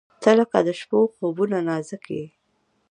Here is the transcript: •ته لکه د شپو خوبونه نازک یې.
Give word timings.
•ته 0.21 0.31
لکه 0.39 0.59
د 0.67 0.69
شپو 0.79 0.99
خوبونه 1.13 1.57
نازک 1.67 2.03
یې. 2.15 2.25